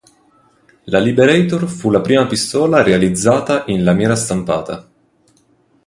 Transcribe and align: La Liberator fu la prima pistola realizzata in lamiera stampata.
La 0.85 0.99
Liberator 0.99 1.67
fu 1.69 1.91
la 1.91 2.01
prima 2.01 2.25
pistola 2.25 2.81
realizzata 2.81 3.65
in 3.67 3.83
lamiera 3.83 4.15
stampata. 4.15 4.87